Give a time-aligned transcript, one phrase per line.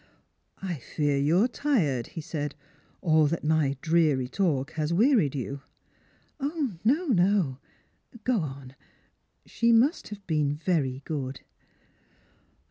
[0.31, 2.55] *' I fear you are tired," he said,"
[3.01, 5.61] or that my dreary talk has wearied you.""
[6.83, 7.59] No, no;
[8.23, 8.73] go on.
[9.45, 11.41] She must have been very good."